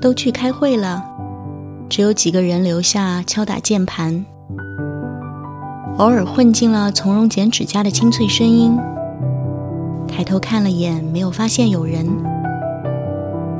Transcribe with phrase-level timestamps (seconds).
[0.00, 1.04] 都去开会了，
[1.88, 4.24] 只有几个人留下敲打键盘，
[5.98, 8.78] 偶尔混进了从容剪指甲的清脆声音。
[10.06, 12.06] 抬头看了眼，没有发现有人，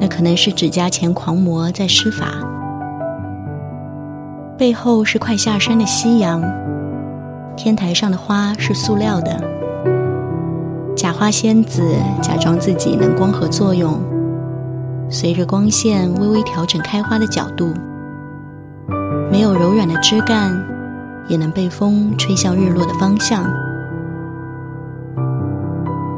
[0.01, 2.27] 那可能是指甲钳狂魔在施法。
[4.56, 6.43] 背后是快下山的夕阳，
[7.56, 9.40] 天台上的花是塑料的，
[10.97, 14.01] 假花仙子假装自己能光合作用，
[15.11, 17.73] 随着光线微微调整开花的角度，
[19.30, 20.62] 没有柔软的枝干，
[21.28, 23.45] 也能被风吹向日落的方向。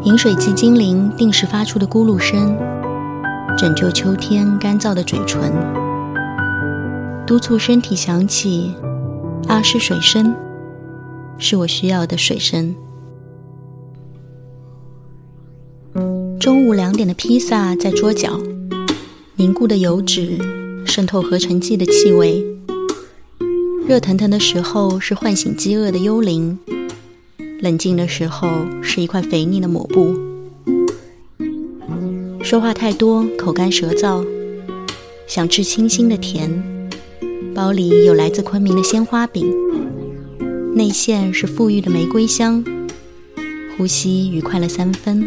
[0.02, 2.56] 饮水机精灵定时发出的咕噜声，
[3.56, 5.52] 拯救秋天干燥的嘴唇。
[7.24, 8.74] 督促身体想起，
[9.46, 10.34] 啊，是水声，
[11.38, 12.74] 是我需要的水声。
[16.40, 18.30] 中午两点的披萨在桌角，
[19.40, 20.36] 凝固的油脂
[20.84, 22.44] 渗透合成剂的气味。
[23.88, 26.58] 热腾腾的时候是唤醒饥饿的幽灵，
[27.60, 28.50] 冷静的时候
[28.82, 30.14] 是一块肥腻的抹布。
[32.42, 34.22] 说话太多，口干舌燥，
[35.26, 36.62] 想吃清新的甜。
[37.54, 39.50] 包里有来自昆明的鲜花饼，
[40.74, 42.62] 内馅是馥郁的玫瑰香，
[43.74, 45.26] 呼吸愉快了三分，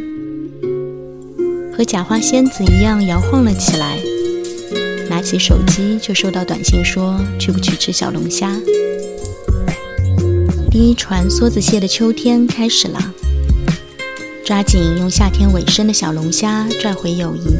[1.77, 3.99] 和假花仙子一样摇晃了起来。
[5.09, 8.59] 拿起手机就收到短信说去不去吃小龙虾。
[10.71, 13.13] 第一船梭子蟹的秋天开始了，
[14.43, 17.55] 抓紧用夏天尾声的小龙虾拽回友谊。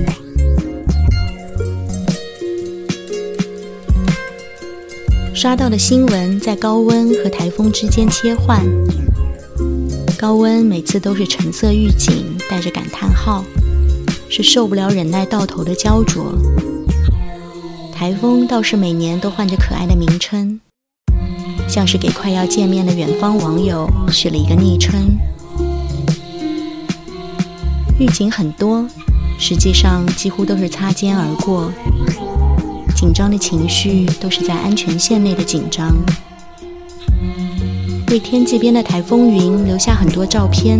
[5.36, 8.66] 刷到的新闻在高温和台风之间切换，
[10.17, 13.44] 高温每次都是橙色预警，带着感叹号，
[14.29, 16.33] 是受不了忍耐到头的焦灼。
[17.93, 20.59] 台风倒是每年都换着可爱的名称，
[21.67, 25.17] 像是给快要见面的远方网友取了一个昵称。
[28.00, 28.85] 预警很多，
[29.38, 31.72] 实际上几乎都是擦肩而过。
[32.95, 35.94] 紧张的情绪都是在安全线内的紧张，
[38.09, 40.79] 为天际边的台风云留下很多照片，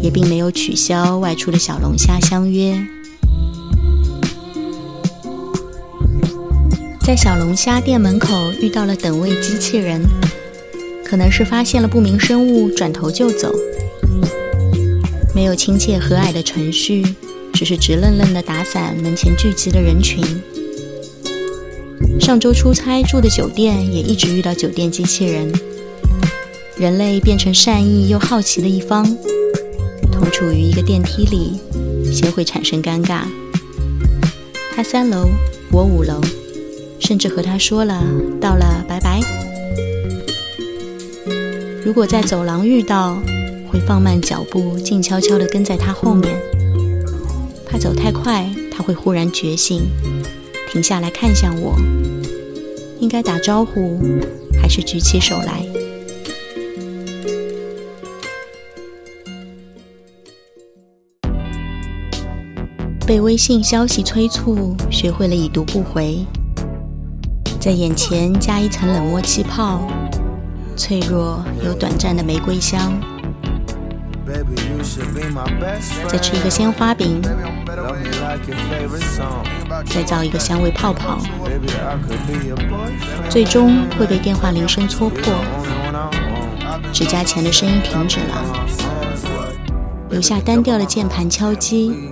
[0.00, 2.78] 也并没有取消外出的小龙虾相约。
[7.04, 10.02] 在小龙虾店门口遇到了等位机器人，
[11.04, 13.50] 可能是发现了不明生物，转头就走，
[15.34, 17.02] 没有亲切和蔼的程序，
[17.54, 20.22] 只是直愣愣的打伞门前聚集的人群。
[22.20, 25.50] 上周出差住的酒店也一直遇到酒店机器人，
[26.76, 29.16] 人类变成善意又好奇的一方，
[30.30, 31.58] 处于一个电梯里，
[32.12, 33.22] 先会产生尴尬。
[34.74, 35.28] 他三楼，
[35.72, 36.20] 我五楼，
[37.00, 38.02] 甚至和他说了
[38.40, 39.20] 到了，拜拜。
[41.84, 43.18] 如果在走廊遇到，
[43.70, 46.34] 会放慢脚步，静悄悄地跟在他后面，
[47.66, 49.82] 怕走太快，他会忽然觉醒。
[50.70, 51.76] 停下来看向我，
[53.00, 53.98] 应该打招呼
[54.60, 55.64] 还是举起手来？
[63.08, 66.26] 被微信消息催促，学会了已读不回，
[67.58, 69.80] 在眼前加一层冷漠气泡，
[70.76, 72.92] 脆弱有短暂的玫瑰香。
[76.06, 77.22] 再吃一个鲜花饼，
[79.86, 81.16] 再造一个香味泡泡，
[83.30, 85.32] 最终会被电话铃声戳破。
[86.92, 88.44] 指甲钳的声音停止了，
[90.10, 92.10] 留下单调的键盘敲击，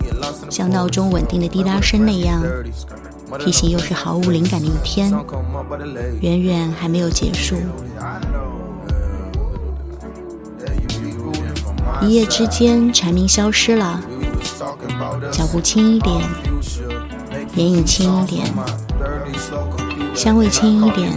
[0.50, 2.42] 像闹钟稳定的滴答声那样，
[3.38, 5.12] 提醒又是毫无灵感的一天，
[6.20, 7.56] 远远还没有结束。
[12.02, 14.00] 一夜之间，蝉鸣消失了，
[15.32, 16.22] 脚步轻一点，
[17.54, 18.46] 眼影轻一点，
[20.14, 21.10] 香味轻一点，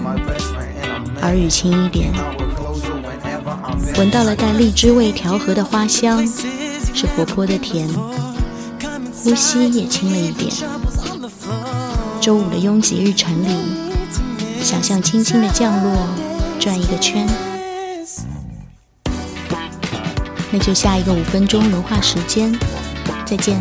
[1.22, 2.14] 耳语轻一点，
[3.98, 6.26] 闻到了带荔枝味调和的花香，
[7.00, 7.88] 是活泼的甜，
[9.14, 10.54] 呼吸也轻了一点。
[12.20, 13.48] 周五的拥挤日程里，
[14.62, 15.96] 想象轻轻的降落，
[16.60, 17.26] 转一个圈。
[20.52, 22.54] 那就下一个五分钟融化时间，
[23.26, 23.58] 再见。